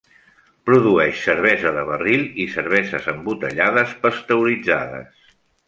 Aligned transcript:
Produeix 0.69 1.19
cervesa 1.25 1.73
de 1.75 1.83
barril 1.91 2.25
i 2.45 2.49
cerveses 2.55 3.07
embotellades 3.15 3.95
pasteuritzades. 4.09 5.33